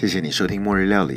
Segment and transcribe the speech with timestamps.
[0.00, 1.16] 谢谢你收听《末日料理》，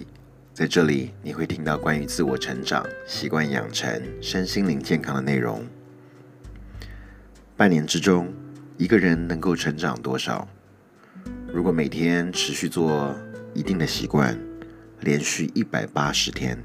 [0.56, 5.64] 在这里你会听到关于自我成长、习惯养成、身心灵健康的内容。
[7.56, 8.34] 半年之中，
[8.78, 10.48] 一个人能够成长多少？
[11.54, 13.16] 如果每天持续做
[13.54, 14.36] 一定的习惯，
[15.02, 16.58] 连续一百八十天，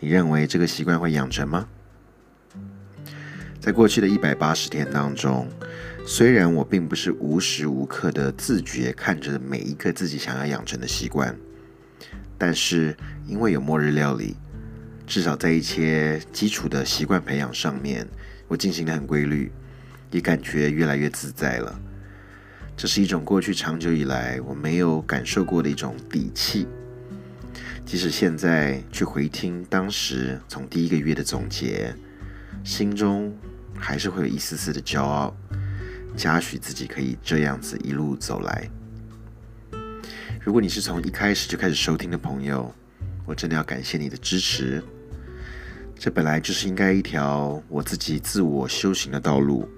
[0.00, 1.68] 你认为这个习惯会养成吗？
[3.66, 5.48] 在过去的一百八十天当中，
[6.06, 11.36] 虽然我并不是无时无刻的自觉看着每一个自己想要养成的习惯，
[12.38, 14.36] 但是因为有末日料理，
[15.04, 18.06] 至少在一些基础的习惯培养上面，
[18.46, 19.50] 我进行的很规律，
[20.12, 21.76] 也感觉越来越自在了。
[22.76, 26.68] 这是一种过去长久以来我没有感受过的一种底气。
[27.84, 31.92] 即使现在去回听当时从第一个月的总结，
[32.62, 33.36] 心中。
[33.78, 35.34] 还是会有一丝丝的骄傲，
[36.16, 38.68] 嘉许自己可以这样子一路走来。
[40.40, 42.72] 如果你是从一开始就开始收听的朋友，
[43.24, 44.82] 我真的要感谢你的支持。
[45.98, 49.68] 这本来就是应该一条我自己自我修行的道路，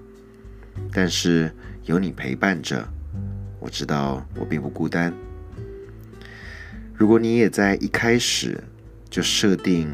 [0.91, 1.51] 但是
[1.85, 2.87] 有你陪伴着，
[3.59, 5.13] 我知道我并不孤单。
[6.93, 8.61] 如果你也在一开始
[9.09, 9.89] 就设定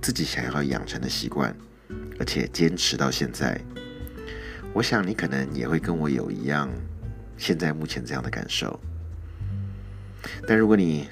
[0.00, 1.54] 自己想要养成的习惯，
[2.18, 3.60] 而且坚持到现在，
[4.72, 6.70] 我想你可能也会跟我有一样，
[7.36, 8.78] 现在目前这样的感受。
[10.46, 11.08] 但如果你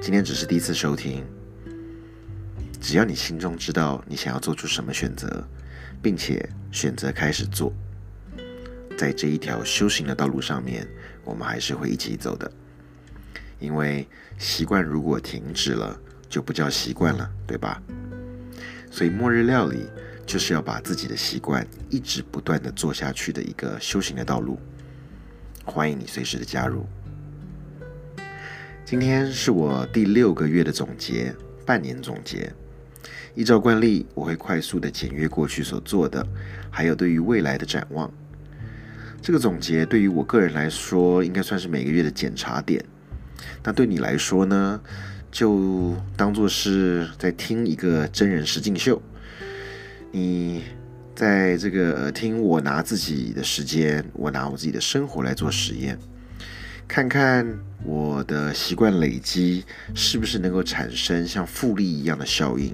[0.00, 1.24] 今天只是第一次收听，
[2.80, 5.46] 只要你心中知道你想要做出什么选择，
[6.00, 7.72] 并且选择开始做，
[8.96, 10.86] 在这一条修行的道路上面，
[11.24, 12.50] 我们还是会一起走的。
[13.58, 14.06] 因为
[14.38, 17.82] 习惯如果停止了，就不叫习惯了，对吧？
[18.90, 19.88] 所以末日料理。
[20.26, 24.58] 就是要把自己的习惯一直不断的做下去的一个修行的道路。
[25.64, 26.86] 欢迎你随时的加入。
[28.84, 32.52] 今天是我第六个月的总结，半年总结。
[33.34, 36.24] 依照惯例，我会快速的检阅过去所做的，
[36.70, 38.12] 还有对于未来的展望。
[39.20, 42.84] 这个总结对于我个人来说，应该算是每个月的检查点。
[43.62, 44.80] 那对你来说呢，
[45.32, 49.00] 就当做是在听一个真人实境秀。
[50.16, 50.62] 你
[51.12, 55.98] 在这个听我拿自己的时间，我拿我自己的生活来做实验，
[56.86, 62.72] 看看我的习惯累积是不是能够产生像复利一样的效应，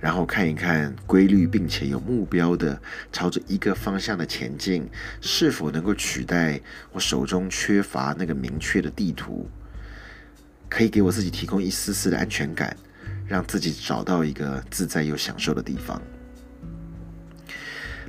[0.00, 4.90] 然后看一看规律并且有目标的朝着一个方向的前进，
[5.20, 6.60] 是否能够取代
[6.90, 9.48] 我手中缺乏那个明确的地图，
[10.68, 12.76] 可以给我自己提供一丝丝的安全感，
[13.28, 16.02] 让自己找到一个自在又享受的地方。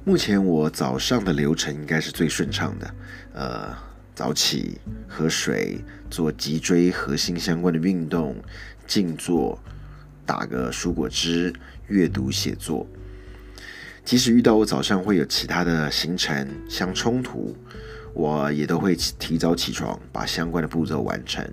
[0.04, 2.96] 目前我早上的流程应该是最顺畅的，
[3.34, 3.78] 呃，
[4.16, 5.80] 早起喝水，
[6.10, 8.36] 做脊椎核心相关的运动，
[8.88, 9.62] 静坐，
[10.26, 11.54] 打个蔬果汁，
[11.88, 12.88] 阅读写作。
[14.04, 17.56] 即使遇到我早上会有其他的行程相冲突，
[18.16, 21.48] 我也都会提早起床，把相关的步骤完成。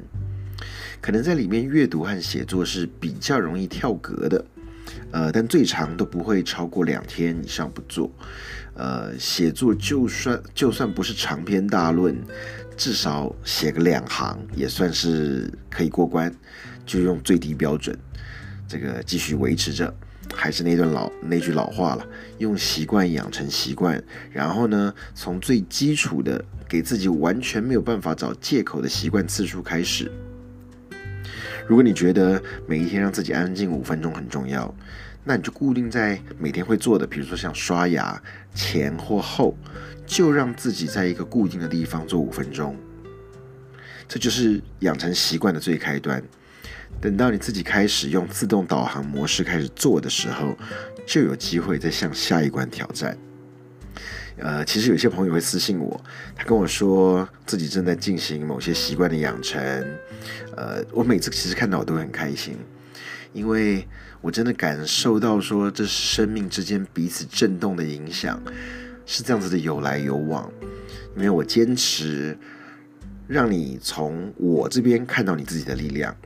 [1.02, 4.42] 可能在里面阅读和写作是比较容易跳格的。
[5.10, 8.10] 呃，但最长都不会超过两天以上不做。
[8.74, 12.16] 呃，写作就算就算不是长篇大论，
[12.76, 16.32] 至少写个两行也算是可以过关。
[16.86, 17.94] 就用最低标准，
[18.66, 19.92] 这个继续维持着。
[20.34, 22.06] 还是那段老那句老话了，
[22.38, 24.02] 用习惯养成习惯。
[24.30, 30.10] 然后呢，从最基础的给自己完全没有办法找借口的习惯次数开始。
[31.68, 34.74] 如果你觉得每一天让自己安静五分钟很重要，
[35.22, 38.20] 那你就固定在每天会做的，比如说像刷牙
[38.54, 39.54] 前或后，
[40.06, 42.74] 就让自己在一个固定的地方做五分钟。
[44.08, 46.22] 这就是养成习惯的最开端。
[47.02, 50.56] 等到你自己开始用自动导航模式开始做的时候，
[51.06, 53.16] 就有机会再向下一关挑战。
[54.40, 56.00] 呃，其实有些朋友会私信我，
[56.36, 59.60] 他跟我说自己正在进行某些习惯的养成。
[60.56, 62.56] 呃，我每次其实看到我都会很开心，
[63.32, 63.86] 因为
[64.20, 68.40] 我真的感受到说这生命之间彼此震动的影响，
[69.06, 70.50] 是这样子的有来有往。
[71.16, 72.38] 因为我坚持
[73.26, 76.16] 让你从我这边看到你自己的力量，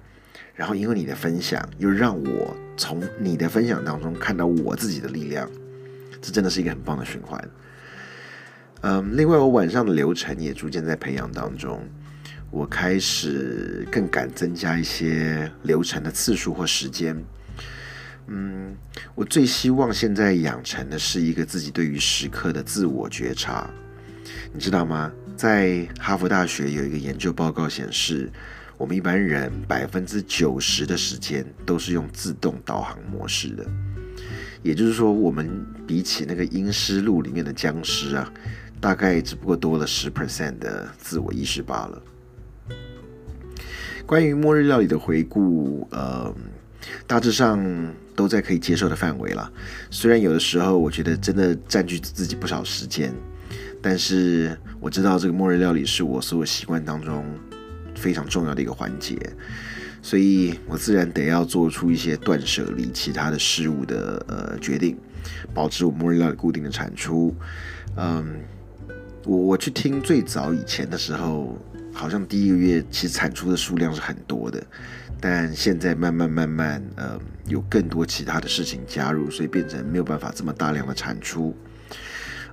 [0.55, 5.51] 然后因为你的分享又让我从你的分享当中看到我自己的力量，
[6.21, 7.43] 这真的是一个很棒的循环。
[8.83, 11.81] 嗯，另外我晚上的流程也逐渐在培养当中，
[12.51, 17.17] 我开始更敢增加一些流程的次数或时间。
[18.27, 18.77] 嗯，
[19.15, 23.71] 我最希望现在养成的是一个自己对于时刻的自我觉察。
[24.53, 25.13] 你知道吗？
[25.37, 28.31] 在哈佛大学有一个研究报告显示，
[28.77, 33.65] 我们一般人百分之九十的时间都是用自动导航模式的。
[34.63, 38.33] 也就是说，我们比起那个《阴尸路》里面的僵尸啊，
[38.83, 42.03] 大概只不过多了十 percent 的自我意识罢了。
[44.05, 46.35] 关于末日料理的回顾，呃，
[47.07, 49.51] 大致上都在可以接受的范围了。
[49.89, 53.15] 虽然有的时候我觉得真的占据自己不少时间，
[53.81, 57.25] 但是我知道这个末日料理是我所有习惯当中
[57.95, 59.17] 非常重要的一个环节。
[60.03, 64.99] 所以我自然得要做出一些断舍离其他的事物的呃决定，
[65.55, 67.33] 保持我末日料理固定的产出。
[67.95, 68.41] 嗯，
[69.25, 71.57] 我我去听最早以前的时候，
[71.93, 74.63] 好像第一个月其实产出的数量是很多的，
[75.21, 81.55] 但现在慢慢慢慢，呃，有更多其他的事情加入，所以变成没有办法这么大量的产出。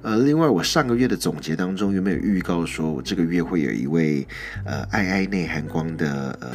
[0.02, 4.26] 呃，另外，我上个月的总结当中有没有预告说，我这个月会有一位
[4.66, 6.50] 呃爱爱内涵光的呃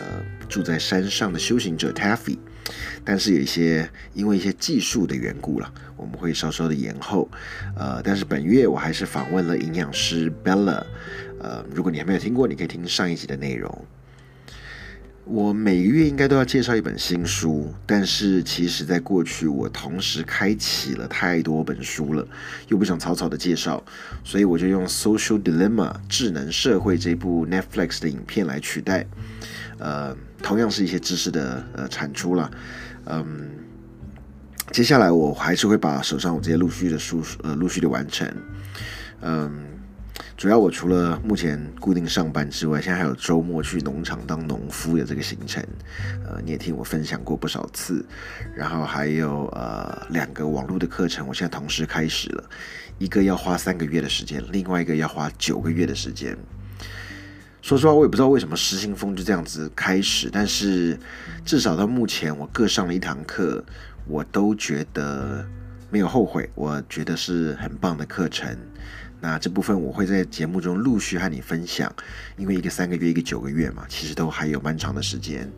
[0.49, 2.39] 住在山上的修行者 Taffy，
[3.05, 7.29] 但是有一些因为一些技术的缘故了，我们会稍稍的延后。
[7.77, 10.83] 呃，但是本月我还是访问了营养师 Bella，
[11.39, 13.87] 呃，如果你还没有听过，你可以听上一集的内容。
[15.27, 22.27] 我每个月应该都要介绍一本新书，但是其实，在过去我同时开启了太多本书了，
[22.69, 23.83] 又不想草草的介绍，
[24.23, 29.07] 所以我就用《Social Dilemma》智能社会这部 Netflix 的影片来取代。
[29.79, 32.51] 呃，同样是一些知识的呃产出了。
[33.07, 33.49] 嗯，
[34.73, 38.31] 接下来我还是会把手上我这些陆续的书呃陆续的完成。
[39.23, 39.74] 嗯。
[40.37, 45.65] 主要我除了目前固定上班之外，现在还有周末去农场当农夫的这个行程，
[46.25, 48.05] 呃，你也听我分享过不少次。
[48.55, 52.45] 然后还有呃两个网络的课程，我现在同时开始了，
[52.99, 56.37] 一个要花三个月的时间，另外一个要花九个月的时间。
[57.63, 60.99] 说实话，我也不知道为什么失心疯就这样子开始，但是
[61.45, 63.65] 至少到目前，我各上了一堂课，
[64.07, 65.45] 我都觉得
[65.91, 68.57] 没有后悔，我觉得是很棒的课程。
[69.25, 71.91] 那这部分我会在节目中陆续和你分享，
[72.37, 75.51] 因为一个三个月，一个九个月嘛，其实都还有蛮长的时间。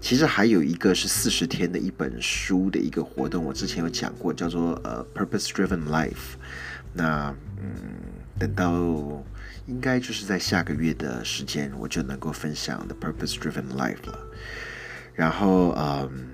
[0.00, 6.38] 其实还有一个是四十天的一本书的一个活动，我之前有讲过，叫做呃 Purpose Driven Life。
[6.94, 7.70] 那嗯，
[8.38, 8.72] 等到
[9.66, 14.18] 应该就是在下个月的时间，我就能够分享 The Purpose Driven Life 了。
[15.12, 16.30] 然后嗯，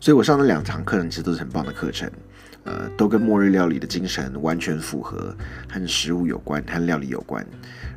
[0.00, 2.10] 所以我上的两堂课程其实都是很棒的课程。
[2.66, 5.34] 呃，都跟末日料理的精神完全符合，
[5.70, 7.46] 和食物有关，和料理有关，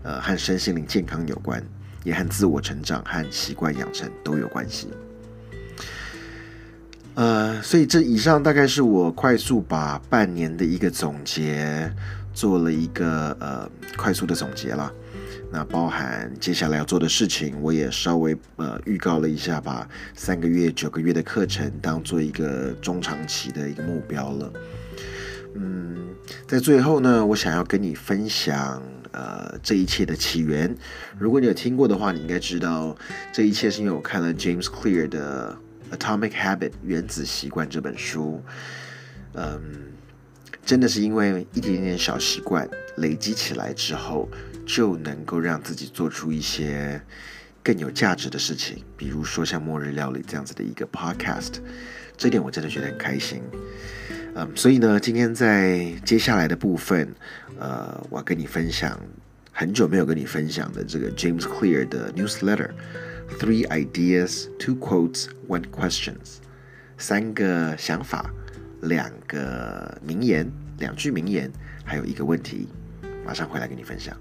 [0.04, 1.62] 呃，和身心灵健康有关，
[2.04, 4.88] 也和自我成长和习惯养成都有关系。
[7.16, 11.92] 呃，所以这以上大概是我快速把半年的一个总结
[12.34, 14.94] 做了一个呃快速的总结了。
[15.52, 24.54] 那包含接下来要做的事情，我也稍微呃预告了一下，把三个月、九个月的课程当做一个中长期的一个目标了。
[25.56, 26.10] 嗯，
[26.48, 28.80] 在最后呢，我想要跟你分享
[29.12, 30.76] 呃这一切的起源。
[31.18, 32.96] 如果你有听过的话，你应该知道
[33.34, 35.58] 这一切是因为我看了 James Clear 的
[35.98, 38.40] 《Atomic Habit》原子习惯这本书。
[39.34, 39.60] 嗯，
[40.64, 44.30] 真的是因为一点点小习惯累积起来之后。
[44.70, 47.02] 就能够让自己做出一些
[47.64, 51.54] 更有价值的事情，比如说像末日料理这样子的一个 podcast，
[52.16, 53.42] 这点我真的觉得很开心。
[54.36, 57.12] 嗯，所以呢，今天在接下来的部分，
[57.58, 58.96] 呃，我要跟你分享
[59.52, 66.38] 很久没有跟你分享的这个 James Clear 的 newsletter，Three Ideas, Two Quotes, One Questions，
[67.00, 68.32] 三个想法，
[68.84, 71.52] 两个名言，两句名言，
[71.84, 72.68] 还有一个问题，
[73.26, 74.16] 马上回来跟你分享。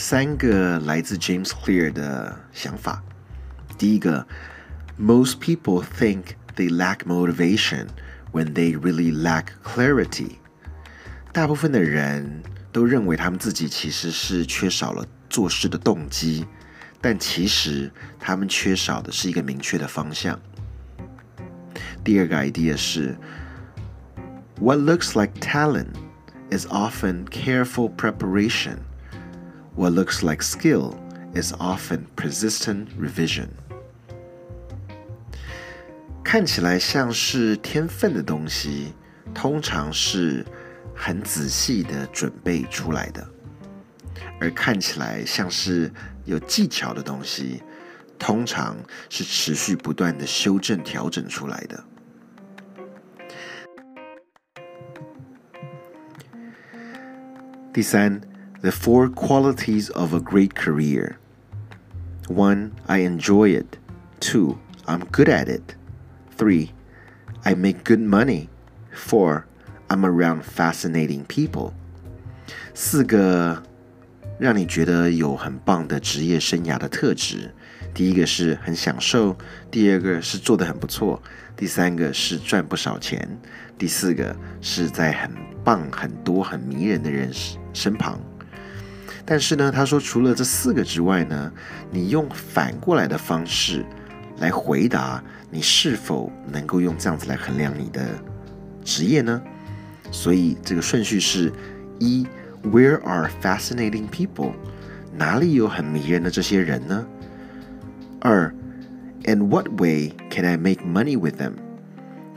[0.00, 3.02] 三个来自 James Clear 的想法。
[3.78, 4.26] 第一个，
[4.98, 7.88] Most people think they lack motivation
[8.32, 10.36] when they really lack clarity。
[11.32, 12.42] 大部分的人
[12.72, 16.46] 都认为他们自己其实是缺少了做事的动机，
[17.00, 20.38] 但其实他们缺少的是一个明确的方向。
[22.02, 23.16] 第二个 idea 是，
[24.58, 25.88] What looks like talent
[26.50, 28.76] is often careful preparation。
[29.75, 30.95] What looks like skill
[31.33, 33.47] is often persistent revision.
[36.23, 38.93] 看起来像是天分的东西，
[39.33, 40.45] 通常是
[40.95, 43.21] 很仔细的准备出来的；
[44.39, 45.91] 而看起来像是
[46.25, 47.61] 有技巧的东西，
[48.17, 48.77] 通常
[49.09, 51.83] 是持续不断的修正调整出来的。
[57.73, 58.21] 第三
[58.62, 61.16] ，the four qualities of a great career.
[62.28, 63.78] One, I enjoy it.
[64.18, 65.76] Two, I'm good at it.
[66.36, 66.72] Three,
[67.44, 68.48] I make good money.
[68.92, 69.46] Four,
[69.88, 71.72] I'm around fascinating people.
[72.74, 73.62] 四个
[74.38, 77.52] 让你觉得有很棒的职业生涯的特质。
[77.94, 79.36] 第一个是很享受，
[79.70, 81.22] 第二个是做的很不错，
[81.56, 83.26] 第三个是赚不少钱，
[83.78, 85.30] 第四个是在很
[85.64, 87.30] 棒、很多、很迷人的人
[87.72, 88.20] 身旁。
[89.25, 91.51] 但是呢，他说除了这四个之外呢，
[91.91, 93.85] 你用反过来的方式
[94.39, 98.01] 来回答，你是否能够用这样子来衡量你的
[98.83, 99.41] 职业呢？
[100.11, 101.51] 所以这个顺序是：
[101.99, 102.27] 一
[102.63, 104.51] ，Where are fascinating people？
[105.15, 107.05] 哪里有很迷人的这些人呢？
[108.19, 108.53] 二
[109.25, 111.53] ，In what way can I make money with them？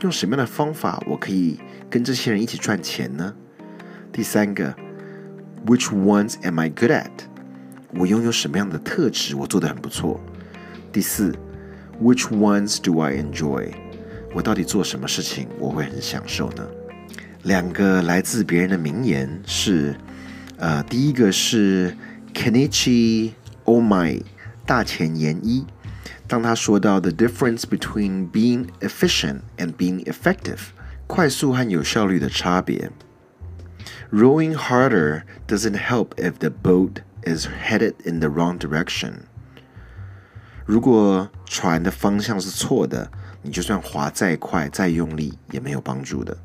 [0.01, 3.33] 用什么样的方法我可以跟这些人一起赚钱呢？
[4.11, 4.75] 第三个
[5.66, 7.10] ，Which ones am I good at？
[7.94, 9.34] 我拥有什么样的特质？
[9.34, 10.20] 我做的很不错。
[10.92, 11.34] 第四，
[12.02, 13.72] Which ones do I enjoy？
[14.34, 16.66] 我到底做什么事情我会很享受呢？
[17.42, 19.96] 两个来自别人的名言是，
[20.56, 21.96] 呃，第一个是
[22.32, 23.32] Kenichi
[23.64, 24.22] Omai
[24.66, 25.66] 大前研一。
[26.28, 30.58] 当他说到 the difference between being efficient and being effective，
[31.08, 32.90] 快速和有效率的差别。
[34.10, 39.20] Rowing harder doesn't help if the boat is headed in the wrong direction。
[40.66, 43.10] 如果船的方向是错的，
[43.42, 46.36] 你就算划再快、再用力也没有帮助的。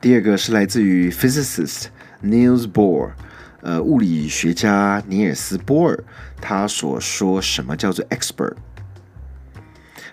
[0.00, 1.86] 第二个是来自于 physicist
[2.24, 3.12] Niels Bohr，
[3.60, 6.04] 呃，物理学家尼尔斯·波尔，
[6.40, 8.04] 他所说什么叫做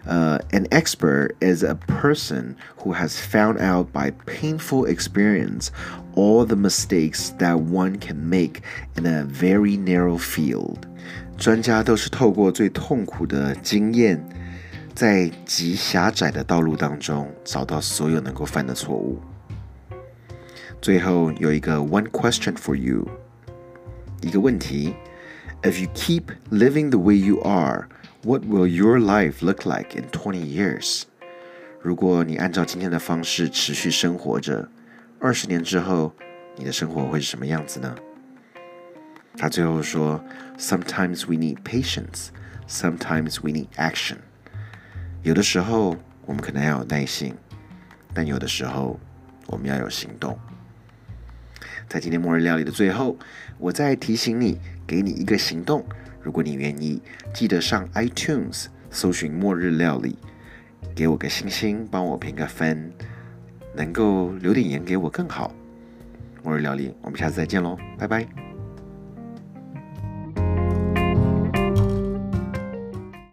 [0.05, 5.71] expert？uh, an expert is a person who has found out by painful experience
[6.15, 8.61] all the mistakes that one can make
[8.95, 10.87] in a very narrow field.
[11.37, 14.23] 专家都是透过最痛苦的经验，
[14.93, 19.19] 在极狭窄的道路当中找到所有能够犯的错误。
[20.81, 23.07] 最后有一个 one question for you，
[24.21, 24.93] 一个问题：
[25.61, 27.87] If you keep living the way you are。
[28.24, 31.02] What will your life look like in twenty years？
[31.80, 34.68] 如果你按照今天的方式持续生活着，
[35.20, 36.14] 二十年之后，
[36.56, 37.94] 你的生活会是什么样子呢？
[39.36, 40.24] 他最后说
[40.58, 42.28] ：“Sometimes we need patience,
[42.66, 44.16] sometimes we need action。”
[45.22, 47.34] 有的时候我们可能要有耐心，
[48.14, 48.98] 但有的时候
[49.46, 50.38] 我们要有行动。
[51.86, 53.18] 在今天末日料理的最后，
[53.58, 55.84] 我再提醒你，给你一个行动。
[56.24, 57.00] 如果你愿意，
[57.34, 60.18] 记得上 iTunes 搜寻“末日料理”，
[60.96, 62.90] 给我个星星，帮我评个分，
[63.76, 65.54] 能够留点言给我更好。
[66.42, 68.53] 末日料理，我们下次再见喽，拜拜。